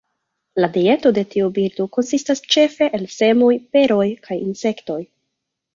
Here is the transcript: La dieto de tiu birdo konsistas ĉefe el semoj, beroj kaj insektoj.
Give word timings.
La 0.63 0.69
dieto 0.77 1.11
de 1.17 1.25
tiu 1.33 1.51
birdo 1.59 1.87
konsistas 1.99 2.41
ĉefe 2.57 2.91
el 3.01 3.07
semoj, 3.19 3.53
beroj 3.79 4.05
kaj 4.29 4.41
insektoj. 4.51 5.01